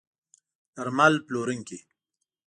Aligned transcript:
درمل 0.75 1.13
پلورونکي 1.25 1.79